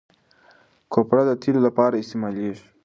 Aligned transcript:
کوپره 0.93 1.21
د 1.27 1.31
تېلو 1.41 1.59
لپاره 1.67 1.99
استعمالیږي. 2.01 2.65